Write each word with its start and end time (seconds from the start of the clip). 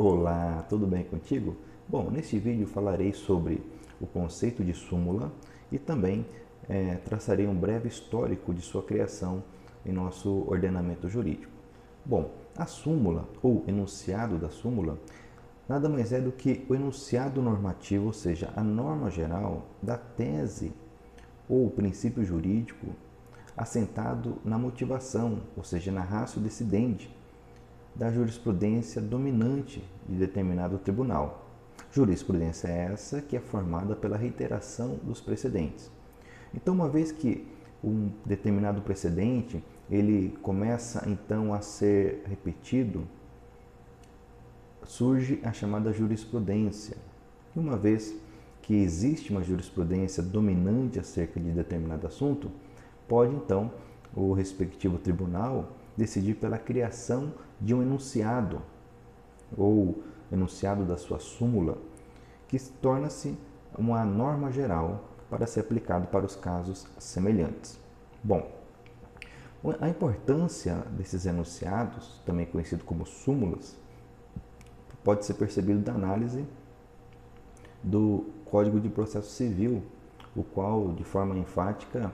Olá, 0.00 0.64
tudo 0.68 0.86
bem 0.86 1.02
contigo? 1.02 1.56
Bom, 1.88 2.08
neste 2.08 2.38
vídeo 2.38 2.68
falarei 2.68 3.12
sobre 3.12 3.60
o 4.00 4.06
conceito 4.06 4.62
de 4.62 4.72
súmula 4.72 5.32
e 5.72 5.76
também 5.76 6.24
é, 6.68 6.94
traçarei 7.04 7.48
um 7.48 7.54
breve 7.56 7.88
histórico 7.88 8.54
de 8.54 8.60
sua 8.62 8.80
criação 8.80 9.42
em 9.84 9.90
nosso 9.90 10.44
ordenamento 10.48 11.08
jurídico. 11.08 11.50
Bom, 12.06 12.30
a 12.56 12.64
súmula 12.64 13.28
ou 13.42 13.64
enunciado 13.66 14.38
da 14.38 14.48
súmula 14.48 14.96
nada 15.68 15.88
mais 15.88 16.12
é 16.12 16.20
do 16.20 16.30
que 16.30 16.64
o 16.68 16.76
enunciado 16.76 17.42
normativo, 17.42 18.06
ou 18.06 18.12
seja, 18.12 18.52
a 18.54 18.62
norma 18.62 19.10
geral 19.10 19.66
da 19.82 19.96
tese 19.96 20.72
ou 21.48 21.68
princípio 21.70 22.24
jurídico 22.24 22.86
assentado 23.56 24.38
na 24.44 24.56
motivação, 24.60 25.40
ou 25.56 25.64
seja, 25.64 25.90
na 25.90 26.02
ratio 26.02 26.40
decidente 26.40 27.17
da 27.98 28.12
jurisprudência 28.12 29.02
dominante 29.02 29.82
de 30.08 30.14
determinado 30.14 30.78
tribunal. 30.78 31.46
Jurisprudência 31.90 32.68
essa 32.68 33.20
que 33.20 33.36
é 33.36 33.40
formada 33.40 33.96
pela 33.96 34.16
reiteração 34.16 35.00
dos 35.02 35.20
precedentes. 35.20 35.90
Então, 36.54 36.74
uma 36.74 36.88
vez 36.88 37.10
que 37.10 37.46
um 37.82 38.10
determinado 38.24 38.82
precedente 38.82 39.62
ele 39.90 40.36
começa 40.42 41.08
então 41.08 41.52
a 41.52 41.60
ser 41.60 42.22
repetido, 42.26 43.04
surge 44.84 45.40
a 45.42 45.52
chamada 45.52 45.92
jurisprudência. 45.92 46.96
E 47.56 47.58
uma 47.58 47.76
vez 47.76 48.14
que 48.62 48.74
existe 48.74 49.30
uma 49.30 49.42
jurisprudência 49.42 50.22
dominante 50.22 50.98
acerca 50.98 51.40
de 51.40 51.50
determinado 51.50 52.06
assunto, 52.06 52.50
pode 53.08 53.34
então 53.34 53.72
o 54.14 54.32
respectivo 54.32 54.98
tribunal 54.98 55.77
decidir 55.98 56.34
pela 56.34 56.56
criação 56.56 57.34
de 57.60 57.74
um 57.74 57.82
enunciado 57.82 58.62
ou 59.56 60.04
enunciado 60.30 60.84
da 60.84 60.96
sua 60.96 61.18
súmula, 61.18 61.76
que 62.46 62.58
torna-se 62.80 63.36
uma 63.76 64.04
norma 64.04 64.52
geral 64.52 65.04
para 65.28 65.46
ser 65.46 65.60
aplicado 65.60 66.06
para 66.06 66.24
os 66.24 66.36
casos 66.36 66.86
semelhantes. 66.98 67.78
Bom, 68.22 68.48
a 69.80 69.88
importância 69.88 70.76
desses 70.96 71.26
enunciados, 71.26 72.22
também 72.24 72.46
conhecido 72.46 72.84
como 72.84 73.04
súmulas, 73.04 73.76
pode 75.02 75.26
ser 75.26 75.34
percebido 75.34 75.80
da 75.80 75.92
análise 75.92 76.46
do 77.82 78.26
Código 78.44 78.78
de 78.78 78.88
Processo 78.88 79.30
Civil, 79.30 79.82
o 80.36 80.44
qual, 80.44 80.92
de 80.92 81.02
forma 81.02 81.36
enfática, 81.36 82.12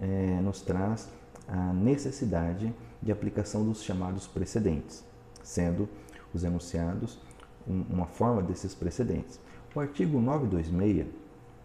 é, 0.00 0.40
nos 0.40 0.62
traz 0.62 1.10
a 1.46 1.72
necessidade 1.74 2.74
de 3.02 3.12
aplicação 3.12 3.64
dos 3.64 3.82
chamados 3.82 4.26
precedentes, 4.26 5.04
sendo 5.42 5.88
os 6.32 6.44
enunciados 6.44 7.18
uma 7.66 8.06
forma 8.06 8.42
desses 8.42 8.74
precedentes. 8.74 9.40
O 9.74 9.80
artigo 9.80 10.20
926 10.20 11.06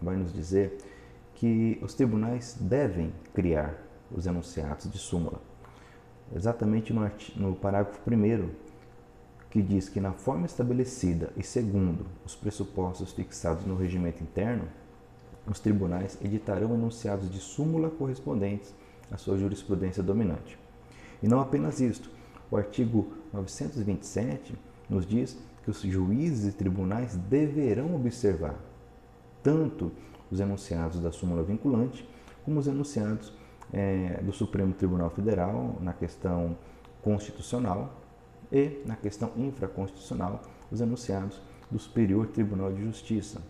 vai 0.01 0.15
nos 0.15 0.33
dizer 0.33 0.77
que 1.35 1.79
os 1.81 1.93
tribunais 1.93 2.57
devem 2.59 3.13
criar 3.33 3.75
os 4.11 4.25
enunciados 4.25 4.91
de 4.91 4.97
súmula. 4.97 5.39
Exatamente 6.35 6.93
no, 6.93 7.09
no 7.35 7.55
parágrafo 7.55 7.99
1 8.09 8.49
que 9.49 9.61
diz 9.61 9.89
que 9.89 9.99
na 9.99 10.13
forma 10.13 10.45
estabelecida 10.45 11.31
e 11.35 11.43
segundo 11.43 12.05
os 12.25 12.35
pressupostos 12.35 13.11
fixados 13.11 13.65
no 13.65 13.75
regimento 13.75 14.23
interno, 14.23 14.67
os 15.45 15.59
tribunais 15.59 16.17
editarão 16.21 16.73
enunciados 16.73 17.29
de 17.29 17.39
súmula 17.39 17.89
correspondentes 17.89 18.73
à 19.11 19.17
sua 19.17 19.37
jurisprudência 19.37 20.01
dominante. 20.01 20.60
E 21.21 21.27
não 21.27 21.39
apenas 21.39 21.79
isto, 21.79 22.09
o 22.49 22.57
artigo 22.57 23.13
927 23.31 24.55
nos 24.89 25.05
diz 25.05 25.37
que 25.63 25.69
os 25.69 25.81
juízes 25.81 26.53
e 26.53 26.57
tribunais 26.57 27.15
deverão 27.15 27.95
observar 27.95 28.55
tanto 29.43 29.91
os 30.31 30.39
enunciados 30.39 30.99
da 30.99 31.11
súmula 31.11 31.43
vinculante 31.43 32.07
como 32.43 32.59
os 32.59 32.67
enunciados 32.67 33.33
é, 33.71 34.19
do 34.23 34.33
Supremo 34.33 34.73
Tribunal 34.73 35.09
Federal 35.09 35.77
na 35.81 35.93
questão 35.93 36.57
constitucional 37.01 38.01
e 38.51 38.81
na 38.85 38.95
questão 38.95 39.31
infraconstitucional 39.37 40.41
os 40.71 40.81
enunciados 40.81 41.41
do 41.69 41.79
Superior 41.79 42.27
Tribunal 42.27 42.71
de 42.73 42.83
Justiça. 42.83 43.41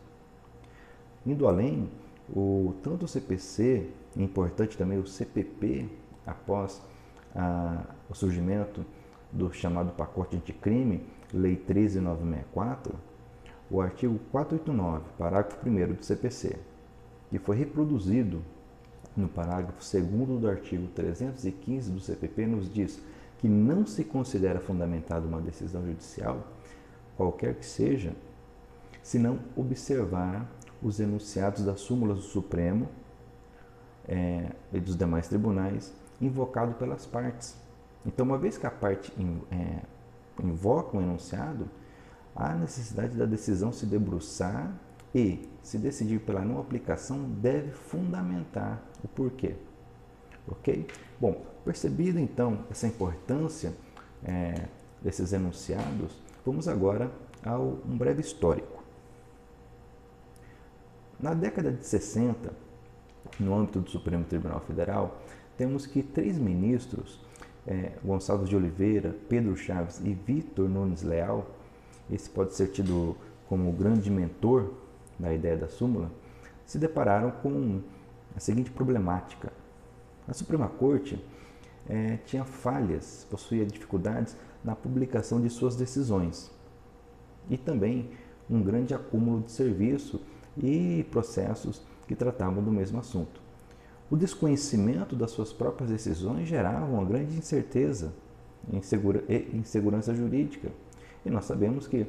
Indo 1.26 1.48
além, 1.48 1.90
o, 2.34 2.76
tanto 2.84 3.06
o 3.06 3.08
CPC, 3.08 3.90
importante 4.16 4.78
também 4.78 5.00
o 5.00 5.08
CPP, 5.08 5.90
após 6.26 6.82
o 8.10 8.14
surgimento 8.14 8.86
do 9.32 9.52
chamado 9.54 9.92
pacote 9.92 10.36
anticrime, 10.36 11.06
Lei 11.34 11.56
13964, 11.56 12.94
o 13.70 13.80
artigo 13.80 14.20
489, 14.32 15.06
parágrafo 15.18 15.58
1 15.68 15.94
do 15.94 16.04
CPC, 16.04 16.58
que 17.30 17.40
foi 17.40 17.56
reproduzido 17.56 18.42
no 19.16 19.30
parágrafo 19.30 19.80
2 19.80 20.40
do 20.40 20.50
artigo 20.50 20.88
315 20.88 21.92
do 21.92 22.00
CPP, 22.02 22.46
nos 22.46 22.72
diz 22.72 23.02
que 23.38 23.48
não 23.48 23.86
se 23.86 24.04
considera 24.04 24.60
fundamentada 24.60 25.26
uma 25.26 25.40
decisão 25.40 25.86
judicial, 25.86 26.46
qualquer 27.16 27.56
que 27.56 27.66
seja, 27.66 28.14
se 29.02 29.18
não 29.18 29.40
observar 29.56 30.50
os 30.82 31.00
enunciados 31.00 31.64
das 31.64 31.80
súmulas 31.80 32.18
do 32.18 32.24
Supremo 32.24 32.90
é, 34.08 34.52
e 34.74 34.80
dos 34.80 34.98
demais 34.98 35.28
tribunais 35.28 35.94
invocado 36.22 36.74
pelas 36.76 37.06
partes. 37.06 37.56
Então, 38.06 38.26
uma 38.26 38.38
vez 38.38 38.58
que 38.58 38.66
a 38.66 38.72
parte 38.72 39.12
é, 39.52 39.80
invoca 40.44 40.98
um 40.98 41.02
enunciado, 41.02 41.70
há 42.36 42.54
necessidade 42.54 43.18
da 43.18 43.26
decisão 43.26 43.72
se 43.72 43.86
debruçar 43.86 44.72
e, 45.14 45.50
se 45.62 45.78
decidir 45.78 46.20
pela 46.20 46.42
não 46.42 46.60
aplicação, 46.60 47.24
deve 47.24 47.72
fundamentar 47.72 48.82
o 49.04 49.08
porquê. 49.08 49.56
Ok? 50.48 50.88
Bom, 51.20 51.46
percebida 51.64 52.20
então 52.20 52.66
essa 52.70 52.88
importância 52.88 53.74
é, 54.24 54.68
desses 55.02 55.34
enunciados, 55.34 56.18
vamos 56.46 56.68
agora 56.68 57.12
a 57.44 57.58
um 57.58 57.98
breve 57.98 58.22
histórico. 58.22 58.82
Na 61.20 61.34
década 61.34 61.72
de 61.72 61.86
60, 61.86 62.52
no 63.40 63.56
âmbito 63.56 63.80
do 63.80 63.90
Supremo 63.90 64.24
Tribunal 64.24 64.60
Federal, 64.62 65.22
temos 65.62 65.86
que 65.86 66.02
três 66.02 66.40
ministros, 66.40 67.20
é, 67.68 67.92
Gonçalves 68.04 68.50
de 68.50 68.56
Oliveira, 68.56 69.16
Pedro 69.30 69.56
Chaves 69.56 70.02
e 70.04 70.12
Vitor 70.12 70.68
Nunes 70.68 71.04
Leal, 71.04 71.52
esse 72.12 72.28
pode 72.28 72.56
ser 72.56 72.70
tido 72.70 73.16
como 73.48 73.70
o 73.70 73.72
grande 73.72 74.10
mentor 74.10 74.74
da 75.20 75.32
ideia 75.32 75.56
da 75.56 75.68
súmula, 75.68 76.12
se 76.66 76.80
depararam 76.80 77.30
com 77.30 77.80
a 78.36 78.40
seguinte 78.40 78.72
problemática. 78.72 79.54
A 80.28 80.34
Suprema 80.34 80.68
Corte 80.68 81.24
é, 81.88 82.18
tinha 82.26 82.44
falhas, 82.44 83.28
possuía 83.30 83.64
dificuldades 83.64 84.36
na 84.64 84.76
publicação 84.76 85.40
de 85.40 85.52
suas 85.52 85.76
decisões 85.76 86.50
e 87.52 87.56
também 87.56 88.10
um 88.50 88.64
grande 88.64 88.96
acúmulo 88.96 89.44
de 89.44 89.52
serviço 89.52 90.20
e 90.58 91.06
processos 91.12 91.84
que 92.08 92.16
tratavam 92.16 92.64
do 92.64 92.72
mesmo 92.72 93.00
assunto. 93.00 93.41
O 94.12 94.18
desconhecimento 94.18 95.16
das 95.16 95.32
suas 95.32 95.54
próprias 95.54 95.90
decisões 95.90 96.46
gerava 96.46 96.86
uma 96.86 97.06
grande 97.06 97.34
incerteza 97.38 98.14
e 98.70 98.76
insegurança 99.56 100.14
jurídica. 100.14 100.70
E 101.26 101.30
nós 101.30 101.46
sabemos 101.46 101.88
que 101.88 102.06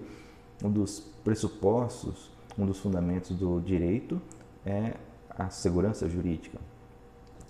um 0.64 0.70
dos 0.70 0.98
pressupostos, 1.22 2.28
um 2.58 2.66
dos 2.66 2.80
fundamentos 2.80 3.36
do 3.36 3.60
direito 3.60 4.20
é 4.66 4.94
a 5.30 5.48
segurança 5.48 6.08
jurídica. 6.08 6.58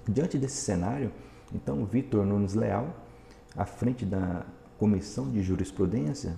Diante 0.07 0.37
desse 0.37 0.57
cenário, 0.57 1.11
então, 1.55 1.87
Vitor 1.87 2.27
Nunes 2.27 2.53
Leal, 2.53 2.95
à 3.57 3.65
frente 3.65 4.05
da 4.05 4.45
Comissão 4.79 5.31
de 5.31 5.43
Jurisprudência, 5.43 6.37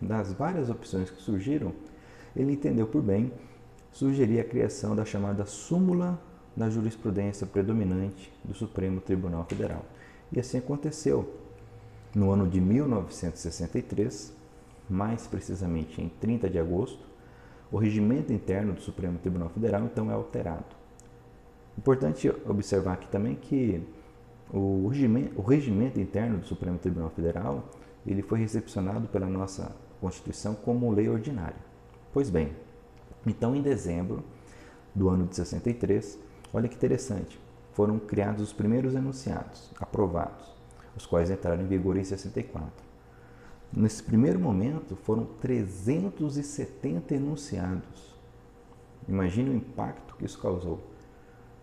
das 0.00 0.32
várias 0.32 0.70
opções 0.70 1.10
que 1.10 1.20
surgiram, 1.20 1.74
ele 2.34 2.52
entendeu 2.52 2.86
por 2.86 3.02
bem 3.02 3.30
sugerir 3.92 4.40
a 4.40 4.44
criação 4.44 4.96
da 4.96 5.04
chamada 5.04 5.44
súmula 5.44 6.18
da 6.56 6.70
jurisprudência 6.70 7.46
predominante 7.46 8.32
do 8.42 8.54
Supremo 8.54 9.00
Tribunal 9.00 9.44
Federal. 9.44 9.84
E 10.32 10.40
assim 10.40 10.58
aconteceu. 10.58 11.34
No 12.14 12.30
ano 12.30 12.48
de 12.48 12.60
1963, 12.60 14.32
mais 14.88 15.26
precisamente 15.26 16.00
em 16.00 16.08
30 16.08 16.48
de 16.48 16.58
agosto, 16.58 17.04
o 17.70 17.76
regimento 17.76 18.32
interno 18.32 18.72
do 18.72 18.80
Supremo 18.80 19.18
Tribunal 19.18 19.50
Federal 19.50 19.84
então 19.84 20.10
é 20.10 20.14
alterado. 20.14 20.64
Importante 21.76 22.32
observar 22.48 22.94
aqui 22.94 23.08
também 23.08 23.34
que 23.34 23.82
o 24.50 24.88
regimento, 24.88 25.38
o 25.38 25.42
regimento 25.42 26.00
interno 26.00 26.38
do 26.38 26.46
Supremo 26.46 26.78
Tribunal 26.78 27.10
Federal 27.10 27.68
ele 28.06 28.22
foi 28.22 28.38
recepcionado 28.38 29.08
pela 29.08 29.26
nossa 29.26 29.74
Constituição 30.00 30.54
como 30.54 30.90
lei 30.92 31.08
ordinária. 31.08 31.56
Pois 32.12 32.30
bem, 32.30 32.52
então, 33.26 33.56
em 33.56 33.60
dezembro 33.60 34.22
do 34.94 35.08
ano 35.08 35.26
de 35.26 35.36
63, 35.36 36.18
olha 36.52 36.68
que 36.68 36.76
interessante, 36.76 37.38
foram 37.72 37.98
criados 37.98 38.42
os 38.42 38.52
primeiros 38.52 38.94
enunciados 38.94 39.70
aprovados, 39.78 40.46
os 40.96 41.04
quais 41.04 41.30
entraram 41.30 41.62
em 41.62 41.66
vigor 41.66 41.96
em 41.96 42.04
64. 42.04 42.86
Nesse 43.72 44.02
primeiro 44.02 44.38
momento 44.38 44.96
foram 44.96 45.24
370 45.40 47.14
enunciados. 47.14 48.14
Imagine 49.08 49.50
o 49.50 49.54
impacto 49.54 50.16
que 50.16 50.24
isso 50.24 50.38
causou. 50.40 50.80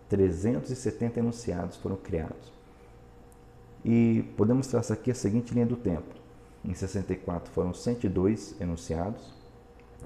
370 0.10 1.20
enunciados 1.20 1.78
foram 1.78 1.96
criados. 1.96 2.54
E 3.84 4.24
podemos 4.38 4.68
traçar 4.68 4.96
aqui 4.96 5.10
a 5.10 5.16
seguinte 5.16 5.54
linha 5.54 5.66
do 5.66 5.76
tempo. 5.76 6.14
Em 6.64 6.74
64 6.74 7.52
foram 7.52 7.74
102 7.74 8.62
enunciados, 8.62 9.34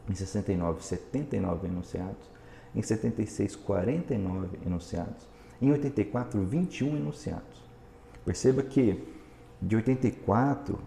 em 0.10 0.16
69 0.16 0.82
79 0.84 1.68
enunciados, 1.68 2.37
em 2.76 2.82
76 2.82 3.56
49 3.56 4.60
enunciados, 4.66 5.28
em 5.62 5.72
84 5.72 6.44
21 6.44 6.98
enunciados. 6.98 7.64
Perceba 8.26 8.62
que 8.62 9.04
de 9.62 9.76
84, 9.76 10.80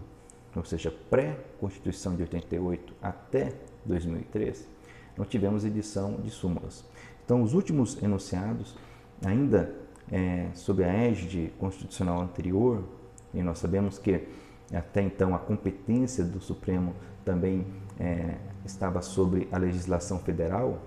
ou 0.54 0.64
seja, 0.64 0.94
pré-constituição 1.10 2.14
de 2.14 2.22
88 2.22 2.94
até 3.02 3.52
2003, 3.84 4.68
não 5.16 5.24
tivemos 5.24 5.64
edição 5.64 6.14
de 6.22 6.30
súmulas. 6.30 6.84
Então, 7.24 7.42
os 7.42 7.54
últimos 7.54 8.00
enunciados, 8.02 8.76
ainda 9.24 9.74
é, 10.10 10.48
sob 10.54 10.82
a 10.84 10.92
égide 10.92 11.52
constitucional 11.58 12.20
anterior, 12.20 12.84
e 13.32 13.42
nós 13.42 13.58
sabemos 13.58 13.98
que 13.98 14.26
até 14.72 15.02
então 15.02 15.34
a 15.34 15.38
competência 15.38 16.24
do 16.24 16.40
Supremo 16.40 16.94
também 17.24 17.66
é, 17.98 18.36
estava 18.64 19.02
sobre 19.02 19.48
a 19.52 19.58
legislação 19.58 20.18
federal, 20.18 20.80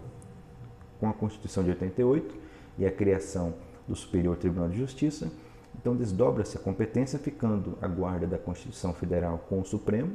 com 1.03 1.09
a 1.09 1.13
Constituição 1.13 1.65
de 1.65 1.71
88 1.71 2.33
e 2.77 2.85
a 2.85 2.91
criação 2.91 3.55
do 3.85 3.93
Superior 3.93 4.37
Tribunal 4.37 4.69
de 4.69 4.77
Justiça. 4.77 5.29
Então 5.75 5.97
desdobra-se 5.97 6.55
a 6.55 6.61
competência, 6.61 7.19
ficando 7.19 7.77
a 7.81 7.89
guarda 7.89 8.25
da 8.25 8.37
Constituição 8.37 8.93
Federal 8.93 9.37
com 9.49 9.59
o 9.59 9.65
Supremo 9.65 10.13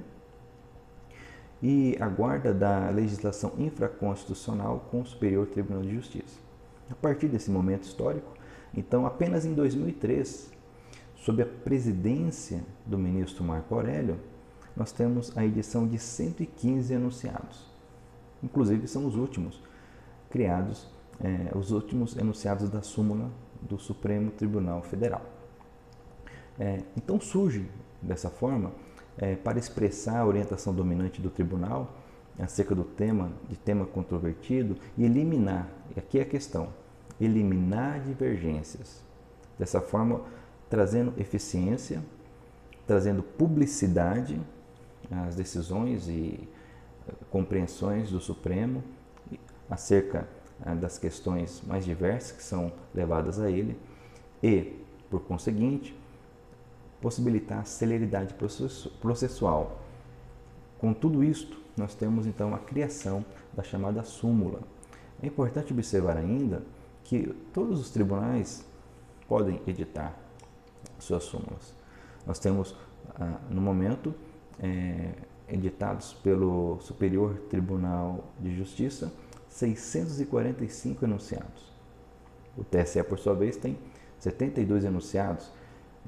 e 1.62 1.94
a 2.00 2.08
guarda 2.08 2.54
da 2.54 2.88
legislação 2.88 3.52
infraconstitucional 3.58 4.86
com 4.90 5.02
o 5.02 5.06
Superior 5.06 5.46
Tribunal 5.48 5.82
de 5.82 5.94
Justiça. 5.94 6.38
A 6.90 6.94
partir 6.94 7.28
desse 7.28 7.50
momento 7.50 7.82
histórico, 7.82 8.32
então 8.72 9.04
apenas 9.04 9.44
em 9.44 9.52
2003, 9.52 10.50
sob 11.16 11.42
a 11.42 11.46
presidência 11.46 12.64
do 12.86 12.96
ministro 12.96 13.44
Marco 13.44 13.74
Aurélio, 13.74 14.18
nós 14.74 14.90
temos 14.90 15.36
a 15.36 15.44
edição 15.44 15.86
de 15.86 15.98
115 15.98 16.94
enunciados. 16.94 17.66
Inclusive 18.42 18.88
são 18.88 19.04
os 19.04 19.16
últimos 19.16 19.68
criados, 20.30 20.86
é, 21.20 21.56
os 21.56 21.70
últimos 21.72 22.16
enunciados 22.16 22.68
da 22.68 22.82
súmula 22.82 23.30
do 23.60 23.78
Supremo 23.78 24.30
Tribunal 24.30 24.82
Federal. 24.82 25.22
É, 26.58 26.82
então 26.96 27.20
surge 27.20 27.68
dessa 28.00 28.30
forma 28.30 28.72
é, 29.16 29.34
para 29.34 29.58
expressar 29.58 30.20
a 30.20 30.26
orientação 30.26 30.74
dominante 30.74 31.20
do 31.20 31.30
tribunal 31.30 31.94
acerca 32.38 32.74
do 32.74 32.84
tema, 32.84 33.32
de 33.48 33.56
tema 33.56 33.84
controvertido 33.84 34.76
e 34.96 35.04
eliminar, 35.04 35.68
aqui 35.96 36.18
é 36.18 36.22
a 36.22 36.24
questão, 36.24 36.68
eliminar 37.20 38.00
divergências. 38.00 39.02
Dessa 39.58 39.80
forma, 39.80 40.22
trazendo 40.70 41.12
eficiência, 41.18 42.00
trazendo 42.86 43.22
publicidade 43.22 44.40
às 45.10 45.34
decisões 45.34 46.08
e 46.08 46.48
eh, 47.08 47.12
compreensões 47.28 48.10
do 48.10 48.20
Supremo 48.20 48.84
acerca 49.70 50.28
eh, 50.64 50.74
das 50.74 50.98
questões 50.98 51.62
mais 51.66 51.84
diversas 51.84 52.32
que 52.32 52.42
são 52.42 52.72
levadas 52.94 53.38
a 53.38 53.50
ele 53.50 53.78
e, 54.42 54.76
por 55.10 55.20
conseguinte, 55.22 55.96
possibilitar 57.00 57.64
celeridade 57.66 58.34
processual. 59.00 59.80
Com 60.78 60.92
tudo 60.92 61.22
isto, 61.22 61.58
nós 61.76 61.94
temos 61.94 62.26
então 62.26 62.54
a 62.54 62.58
criação 62.58 63.24
da 63.52 63.62
chamada 63.62 64.02
súmula. 64.02 64.60
É 65.22 65.26
importante 65.26 65.72
observar 65.72 66.16
ainda 66.16 66.62
que 67.04 67.34
todos 67.52 67.80
os 67.80 67.90
tribunais 67.90 68.64
podem 69.28 69.60
editar 69.66 70.16
suas 70.98 71.24
súmulas. 71.24 71.74
Nós 72.26 72.38
temos, 72.38 72.74
ah, 73.18 73.38
no 73.48 73.60
momento, 73.60 74.14
é, 74.60 75.12
editados 75.48 76.12
pelo 76.14 76.78
Superior 76.80 77.34
Tribunal 77.48 78.24
de 78.38 78.54
Justiça 78.54 79.12
645 79.48 81.04
enunciados. 81.04 81.72
O 82.56 82.64
TSE, 82.64 83.02
por 83.04 83.18
sua 83.18 83.34
vez, 83.34 83.56
tem 83.56 83.78
72 84.18 84.84
enunciados 84.84 85.50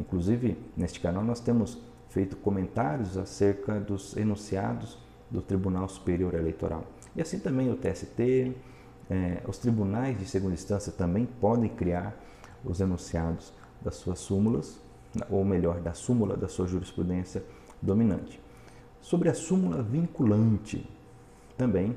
Inclusive, 0.00 0.56
neste 0.76 0.98
canal 0.98 1.22
nós 1.22 1.40
temos 1.40 1.78
feito 2.08 2.36
comentários 2.36 3.16
acerca 3.18 3.78
dos 3.78 4.16
enunciados 4.16 4.98
do 5.30 5.42
Tribunal 5.42 5.88
Superior 5.88 6.34
Eleitoral. 6.34 6.84
E 7.14 7.20
assim 7.20 7.38
também 7.38 7.70
o 7.70 7.76
TST, 7.76 8.56
eh, 9.10 9.42
os 9.46 9.58
tribunais 9.58 10.18
de 10.18 10.24
segunda 10.24 10.54
instância 10.54 10.90
também 10.90 11.26
podem 11.26 11.68
criar 11.68 12.18
os 12.64 12.80
enunciados 12.80 13.52
das 13.82 13.96
suas 13.96 14.18
súmulas, 14.18 14.80
ou 15.28 15.44
melhor, 15.44 15.80
da 15.80 15.92
súmula 15.92 16.36
da 16.36 16.48
sua 16.48 16.66
jurisprudência 16.66 17.42
dominante. 17.80 18.40
Sobre 19.00 19.28
a 19.28 19.34
súmula 19.34 19.82
vinculante, 19.82 20.88
também 21.56 21.96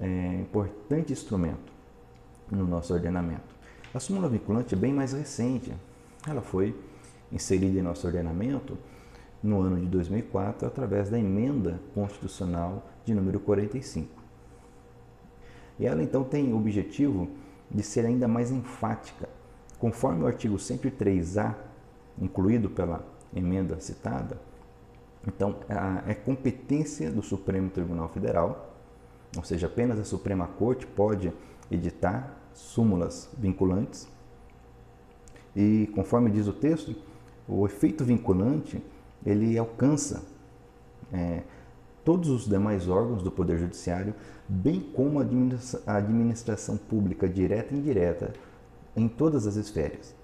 é 0.00 0.40
importante 0.40 1.12
instrumento 1.12 1.72
no 2.50 2.66
nosso 2.66 2.92
ordenamento. 2.92 3.54
A 3.92 4.00
súmula 4.00 4.28
vinculante 4.28 4.74
é 4.74 4.78
bem 4.78 4.92
mais 4.92 5.12
recente. 5.12 5.72
Ela 6.26 6.42
foi 6.42 6.74
inserida 7.30 7.78
em 7.78 7.82
nosso 7.82 8.06
ordenamento 8.06 8.76
no 9.42 9.60
ano 9.60 9.78
de 9.78 9.86
2004 9.86 10.66
através 10.66 11.10
da 11.10 11.18
emenda 11.18 11.80
constitucional 11.94 12.86
de 13.04 13.14
número 13.14 13.38
45. 13.40 14.08
E 15.78 15.86
ela 15.86 16.02
então 16.02 16.24
tem 16.24 16.52
o 16.52 16.56
objetivo 16.56 17.28
de 17.70 17.82
ser 17.82 18.06
ainda 18.06 18.28
mais 18.28 18.50
enfática, 18.50 19.28
conforme 19.78 20.22
o 20.22 20.26
artigo 20.26 20.56
103A, 20.56 21.54
incluído 22.18 22.70
pela 22.70 23.04
emenda 23.34 23.78
citada. 23.80 24.40
Então, 25.26 25.56
é 26.06 26.14
competência 26.14 27.10
do 27.10 27.22
Supremo 27.22 27.70
Tribunal 27.70 28.08
Federal, 28.08 28.73
ou 29.36 29.44
seja, 29.44 29.66
apenas 29.66 29.98
a 29.98 30.04
Suprema 30.04 30.46
Corte 30.46 30.86
pode 30.86 31.32
editar 31.70 32.36
súmulas 32.52 33.28
vinculantes. 33.36 34.08
E 35.56 35.90
conforme 35.94 36.30
diz 36.30 36.46
o 36.46 36.52
texto, 36.52 36.94
o 37.48 37.66
efeito 37.66 38.04
vinculante 38.04 38.82
ele 39.24 39.56
alcança 39.58 40.22
é, 41.12 41.42
todos 42.04 42.28
os 42.28 42.46
demais 42.46 42.88
órgãos 42.88 43.22
do 43.22 43.30
Poder 43.30 43.58
Judiciário, 43.58 44.14
bem 44.48 44.80
como 44.80 45.20
a 45.20 45.96
administração 45.96 46.76
pública 46.76 47.28
direta 47.28 47.74
e 47.74 47.78
indireta 47.78 48.32
em 48.94 49.08
todas 49.08 49.46
as 49.46 49.56
esferas, 49.56 50.14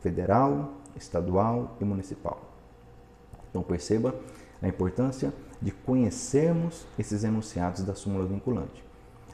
federal, 0.00 0.74
estadual 0.96 1.76
e 1.80 1.84
municipal. 1.84 2.50
Então 3.48 3.62
perceba 3.62 4.14
a 4.60 4.68
importância 4.68 5.32
de 5.62 5.70
conhecermos 5.70 6.86
esses 6.98 7.22
enunciados 7.22 7.82
da 7.82 7.94
súmula 7.94 8.26
vinculante. 8.26 8.84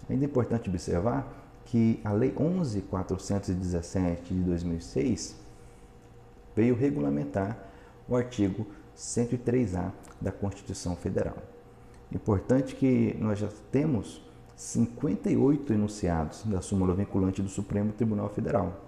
Ainda 0.09 0.25
é 0.25 0.29
importante 0.29 0.69
observar 0.69 1.27
que 1.65 2.01
a 2.05 2.13
Lei 2.13 2.33
11.417 2.33 4.23
de 4.29 4.43
2006 4.43 5.37
veio 6.55 6.75
regulamentar 6.75 7.59
o 8.09 8.17
artigo 8.17 8.67
103A 8.97 9.91
da 10.21 10.33
Constituição 10.33 10.97
Federal. 10.97 11.37
Importante 12.13 12.75
que 12.75 13.17
nós 13.21 13.39
já 13.39 13.49
temos 13.71 14.23
58 14.57 15.73
enunciados 15.73 16.43
da 16.45 16.61
súmula 16.61 16.95
vinculante 16.95 17.41
do 17.41 17.49
Supremo 17.49 17.93
Tribunal 17.93 18.29
Federal. 18.31 18.85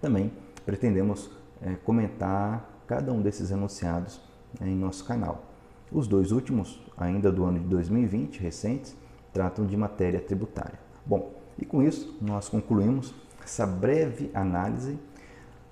Também 0.00 0.32
pretendemos 0.64 1.30
é, 1.60 1.74
comentar 1.74 2.70
cada 2.86 3.12
um 3.12 3.20
desses 3.20 3.50
enunciados 3.50 4.20
é, 4.60 4.66
em 4.66 4.76
nosso 4.76 5.04
canal. 5.04 5.55
Os 5.90 6.08
dois 6.08 6.32
últimos, 6.32 6.80
ainda 6.96 7.30
do 7.30 7.44
ano 7.44 7.60
de 7.60 7.66
2020, 7.66 8.40
recentes, 8.40 8.96
tratam 9.32 9.66
de 9.66 9.76
matéria 9.76 10.20
tributária. 10.20 10.78
Bom, 11.04 11.32
e 11.58 11.64
com 11.64 11.82
isso 11.82 12.16
nós 12.20 12.48
concluímos 12.48 13.14
essa 13.42 13.66
breve 13.66 14.30
análise 14.34 14.98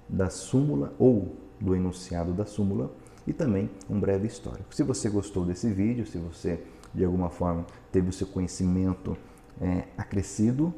da 0.08 0.30
súmula 0.30 0.94
ou 0.98 1.36
do 1.60 1.74
enunciado 1.74 2.32
da 2.32 2.46
súmula 2.46 2.90
e 3.26 3.32
também 3.32 3.70
um 3.88 3.98
breve 3.98 4.26
histórico. 4.26 4.74
Se 4.74 4.82
você 4.82 5.08
gostou 5.08 5.44
desse 5.44 5.70
vídeo, 5.70 6.06
se 6.06 6.18
você 6.18 6.62
de 6.92 7.04
alguma 7.04 7.30
forma 7.30 7.66
teve 7.90 8.10
o 8.10 8.12
seu 8.12 8.26
conhecimento 8.26 9.16
é, 9.60 9.84
acrescido, 9.96 10.72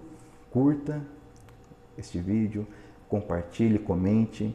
curta 0.50 1.02
este 1.98 2.18
vídeo, 2.18 2.66
compartilhe, 3.08 3.78
comente 3.78 4.54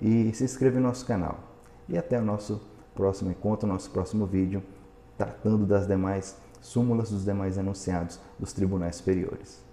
e 0.00 0.32
se 0.34 0.44
inscreva 0.44 0.78
no 0.78 0.88
nosso 0.88 1.04
canal. 1.06 1.40
E 1.88 1.98
até 1.98 2.18
o 2.18 2.24
nosso 2.24 2.60
próximo 2.94 3.30
encontro, 3.30 3.66
nosso 3.68 3.90
próximo 3.90 4.26
vídeo, 4.26 4.62
tratando 5.16 5.66
das 5.66 5.86
demais 5.86 6.36
súmulas 6.60 7.10
dos 7.10 7.24
demais 7.24 7.58
enunciados 7.58 8.18
dos 8.38 8.52
tribunais 8.52 8.96
superiores. 8.96 9.63